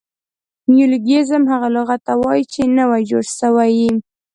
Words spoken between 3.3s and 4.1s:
سوي يي.